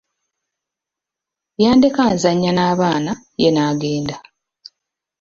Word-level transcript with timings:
Yandeka 1.63 2.03
nzannya 2.15 2.51
n'abaana 2.53 3.11
ye 3.41 3.49
n'agenda. 3.55 4.15